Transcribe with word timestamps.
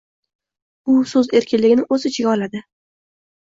Bu 0.89 0.95
so'z 1.11 1.29
erkinligini 1.41 1.85
o'z 1.97 2.09
ichiga 2.11 2.33
oladi 2.33 2.63